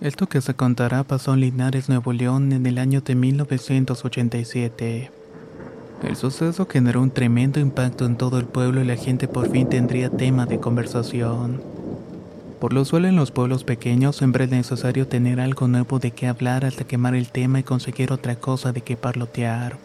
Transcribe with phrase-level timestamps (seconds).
[0.00, 5.10] Esto que se contará pasó en Linares, Nuevo León, en el año de 1987.
[6.02, 9.68] El suceso generó un tremendo impacto en todo el pueblo y la gente por fin
[9.68, 11.60] tendría tema de conversación.
[12.60, 16.28] Por lo usual en los pueblos pequeños siempre es necesario tener algo nuevo de qué
[16.28, 19.76] hablar hasta quemar el tema y conseguir otra cosa de qué parlotear.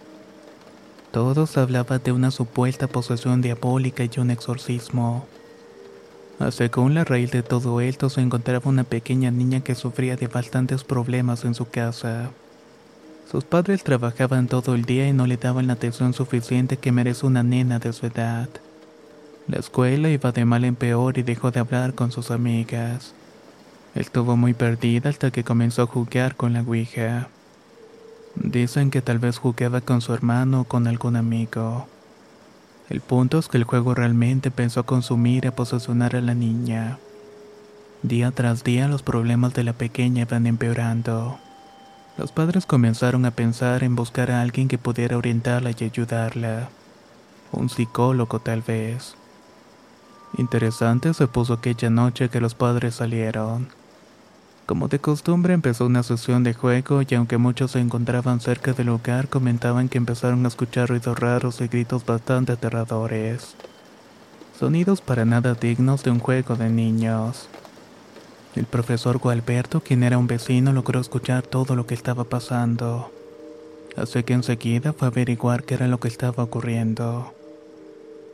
[1.12, 5.26] Todos hablaban de una supuesta posesión diabólica y un exorcismo.
[6.52, 10.84] Según la raíz de todo esto se encontraba una pequeña niña que sufría de bastantes
[10.84, 12.30] problemas en su casa.
[13.32, 17.26] Sus padres trabajaban todo el día y no le daban la atención suficiente que merece
[17.26, 18.50] una nena de su edad.
[19.48, 23.14] La escuela iba de mal en peor y dejó de hablar con sus amigas.
[23.96, 27.30] Estuvo muy perdida hasta que comenzó a jugar con la Ouija.
[28.36, 31.88] Dicen que tal vez jugaba con su hermano o con algún amigo.
[32.90, 37.00] El punto es que el juego realmente pensó consumir y posesionar a la niña.
[38.04, 41.40] Día tras día los problemas de la pequeña iban empeorando.
[42.18, 46.70] Los padres comenzaron a pensar en buscar a alguien que pudiera orientarla y ayudarla.
[47.52, 49.16] Un psicólogo tal vez.
[50.38, 53.68] Interesante se puso aquella noche que los padres salieron.
[54.66, 58.88] Como de costumbre empezó una sesión de juego y aunque muchos se encontraban cerca del
[58.88, 63.56] lugar comentaban que empezaron a escuchar ruidos raros y gritos bastante aterradores.
[64.60, 67.48] Sonidos para nada dignos de un juego de niños.
[68.56, 73.12] El profesor Gualberto, quien era un vecino, logró escuchar todo lo que estaba pasando.
[73.96, 77.34] Así que enseguida fue a averiguar qué era lo que estaba ocurriendo.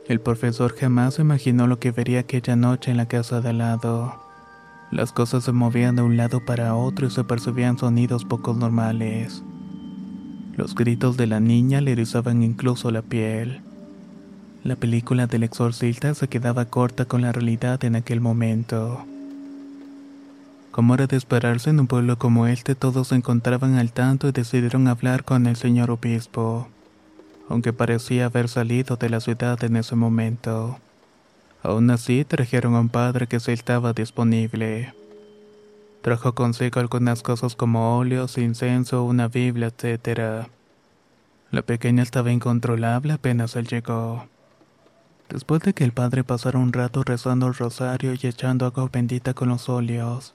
[0.08, 4.21] El profesor jamás imaginó lo que vería aquella noche en la casa de al lado.
[4.92, 9.42] Las cosas se movían de un lado para otro y se percibían sonidos poco normales.
[10.54, 13.62] Los gritos de la niña le erizaban incluso la piel.
[14.64, 19.06] La película del exorcista se quedaba corta con la realidad en aquel momento.
[20.72, 24.32] Como era de esperarse en un pueblo como este, todos se encontraban al tanto y
[24.32, 26.68] decidieron hablar con el señor obispo,
[27.48, 30.76] aunque parecía haber salido de la ciudad en ese momento.
[31.62, 34.94] Aún así, trajeron a un padre que sí estaba disponible.
[36.02, 40.48] Trajo consigo algunas cosas como óleos, incienso, una Biblia, etc.
[41.52, 44.26] La pequeña estaba incontrolable apenas él llegó.
[45.28, 49.32] Después de que el padre pasara un rato rezando el rosario y echando agua bendita
[49.32, 50.34] con los óleos,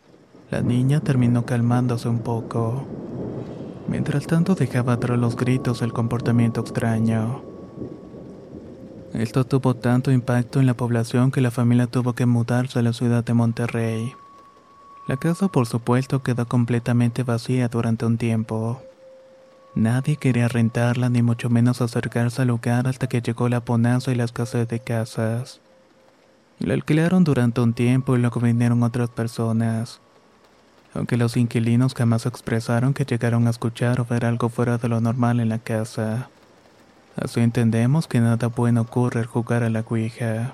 [0.49, 2.87] la niña terminó calmándose un poco.
[3.89, 7.56] Mientras tanto dejaba atrás los gritos del comportamiento extraño.
[9.13, 12.93] Esto tuvo tanto impacto en la población que la familia tuvo que mudarse a la
[12.93, 14.13] ciudad de Monterrey.
[15.07, 18.81] La casa por supuesto quedó completamente vacía durante un tiempo.
[19.75, 24.15] Nadie quería rentarla ni mucho menos acercarse al lugar hasta que llegó la bonanza y
[24.15, 25.61] la escasez de casas.
[26.59, 30.01] La alquilaron durante un tiempo y luego vinieron otras personas.
[30.93, 34.99] Aunque los inquilinos jamás expresaron que llegaron a escuchar o ver algo fuera de lo
[34.99, 36.29] normal en la casa.
[37.17, 40.53] Así entendemos que nada bueno ocurre al jugar a la Ouija.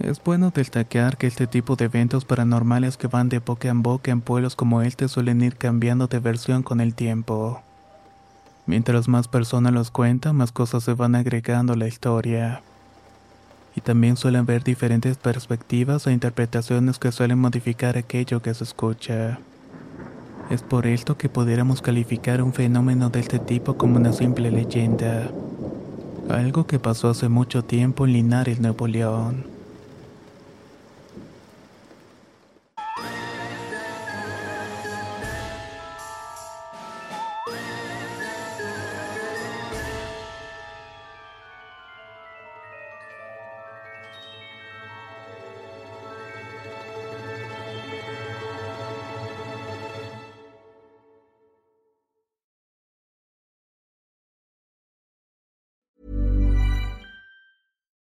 [0.00, 4.10] Es bueno destacar que este tipo de eventos paranormales que van de boca en boca
[4.10, 7.62] en pueblos como este suelen ir cambiando de versión con el tiempo.
[8.66, 12.62] Mientras más personas los cuentan, más cosas se van agregando a la historia.
[13.76, 19.38] Y también suelen ver diferentes perspectivas e interpretaciones que suelen modificar aquello que se escucha.
[20.48, 25.28] Es por esto que pudiéramos calificar un fenómeno de este tipo como una simple leyenda.
[26.28, 29.55] Algo que pasó hace mucho tiempo en Linares, Nuevo León.